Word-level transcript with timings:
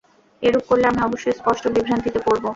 এরূপ 0.43 0.63
করলে 0.69 0.85
আমি 0.87 0.99
অবশ্যই-স্পষ্ট 1.03 1.63
বিভ্রান্তিতে 1.75 2.19
পড়ব। 2.25 2.43